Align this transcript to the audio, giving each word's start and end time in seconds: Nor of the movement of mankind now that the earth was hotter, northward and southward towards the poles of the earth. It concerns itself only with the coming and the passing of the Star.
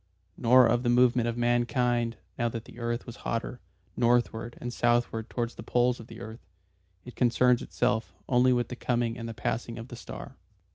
Nor 0.35 0.65
of 0.65 0.81
the 0.81 0.89
movement 0.89 1.27
of 1.27 1.37
mankind 1.37 2.17
now 2.35 2.49
that 2.49 2.65
the 2.65 2.79
earth 2.79 3.05
was 3.05 3.17
hotter, 3.17 3.59
northward 3.95 4.57
and 4.59 4.73
southward 4.73 5.29
towards 5.29 5.53
the 5.53 5.61
poles 5.61 5.99
of 5.99 6.07
the 6.07 6.19
earth. 6.21 6.43
It 7.05 7.15
concerns 7.15 7.61
itself 7.61 8.15
only 8.27 8.51
with 8.51 8.69
the 8.69 8.75
coming 8.75 9.15
and 9.15 9.29
the 9.29 9.35
passing 9.35 9.77
of 9.77 9.89
the 9.89 9.95
Star. 9.95 10.37